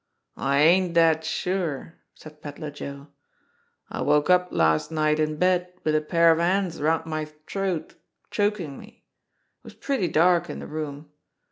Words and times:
"I 0.37 0.61
ain't 0.61 0.95
dead 0.95 1.23
sure," 1.23 1.93
said 2.15 2.41
Pedler 2.41 2.71
Joe. 2.71 3.09
"I 3.87 4.01
woke 4.01 4.31
up 4.31 4.47
last 4.49 4.91
night 4.91 5.19
in 5.19 5.35
bed 5.37 5.71
wid 5.83 5.93
a 5.93 6.01
pair 6.01 6.31
of 6.31 6.39
hands 6.39 6.79
around 6.79 7.05
my 7.05 7.25
t'roat, 7.45 7.93
chokin' 8.31 8.79
me. 8.79 9.05
It 9.59 9.63
was 9.63 9.75
pretty 9.75 10.07
dark 10.07 10.49
in 10.49 10.57
the 10.57 10.65
room. 10.65 11.11